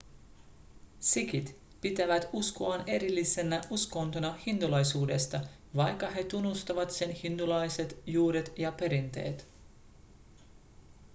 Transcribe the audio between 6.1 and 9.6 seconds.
he tunnustavat sen hindulaiset juuret ja perinteet